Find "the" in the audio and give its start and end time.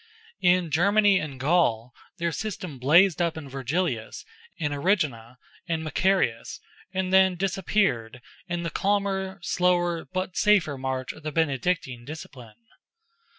8.63-8.71, 11.21-11.31